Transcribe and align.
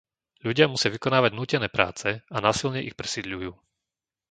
Ľudia 0.45 0.65
musia 0.73 0.89
vykonávať 0.95 1.31
nútené 1.39 1.67
práce 1.77 2.09
a 2.25 2.37
násilne 2.45 2.81
ich 2.87 2.97
presídľujú. 2.99 3.51